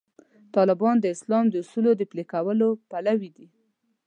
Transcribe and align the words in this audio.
طالبان 0.55 0.95
د 0.99 1.05
اسلام 1.15 1.45
د 1.49 1.55
اصولو 1.63 1.91
د 1.97 2.01
پلي 2.11 2.23
کولو 2.33 2.67
پلوي 2.89 3.29
دي. 3.37 3.47